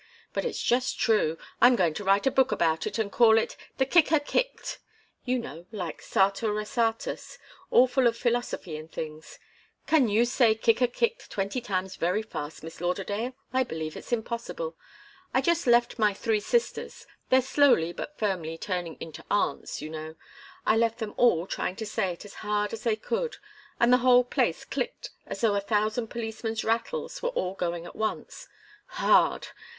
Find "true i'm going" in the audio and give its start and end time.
0.97-1.93